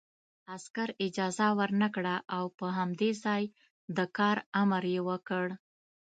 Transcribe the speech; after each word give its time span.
عسکر 0.55 0.89
اجازه 1.05 1.47
ورنکړه 1.59 2.15
او 2.35 2.43
په 2.57 2.65
همدې 2.77 3.11
ځای 3.23 3.43
د 3.97 3.99
کار 4.17 4.37
امر 4.61 4.83
یې 4.93 5.01
وکړ 5.09 5.45